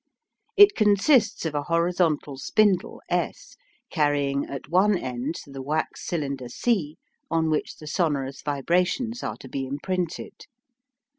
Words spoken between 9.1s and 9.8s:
are to be